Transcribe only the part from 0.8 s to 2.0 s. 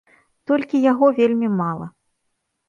яго вельмі мала.